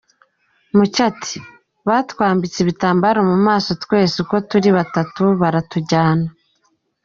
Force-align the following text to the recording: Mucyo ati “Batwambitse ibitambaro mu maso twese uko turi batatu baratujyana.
Mucyo 0.75 1.01
ati 1.11 1.37
“Batwambitse 1.87 2.57
ibitambaro 2.61 3.19
mu 3.29 3.37
maso 3.47 3.69
twese 3.83 4.15
uko 4.23 4.35
turi 4.49 4.69
batatu 4.77 5.23
baratujyana. 5.41 6.27